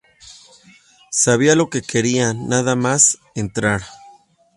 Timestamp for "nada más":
2.33-3.19